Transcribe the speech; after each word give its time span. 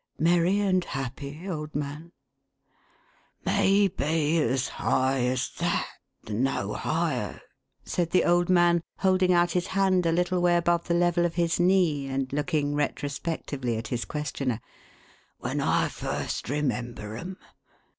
"Merry 0.17 0.57
and 0.59 0.83
happy, 0.83 1.47
old 1.47 1.75
man?"" 1.75 2.11
May 3.45 3.87
be 3.87 4.41
as 4.41 4.67
high 4.67 5.19
as 5.25 5.51
that, 5.59 5.85
no 6.27 6.73
higher," 6.73 7.39
said 7.85 8.09
the 8.09 8.23
old 8.25 8.49
man, 8.49 8.81
holding 8.97 9.31
out 9.31 9.51
his 9.51 9.67
hand 9.67 10.07
a 10.07 10.11
little 10.11 10.41
way 10.41 10.57
above 10.57 10.87
the 10.87 10.95
level 10.95 11.23
of 11.23 11.35
his 11.35 11.59
knee, 11.59 12.07
and 12.07 12.33
looking 12.33 12.73
retrospectively 12.73 13.77
at 13.77 13.89
his 13.89 14.03
questioner, 14.05 14.59
"when 15.37 15.57
MERRY 15.57 15.69
AND 15.69 15.75
HAPPY. 15.75 15.93
429 15.93 16.23
I 16.23 16.23
first 16.25 16.49
remember 16.49 17.17
'em! 17.17 17.37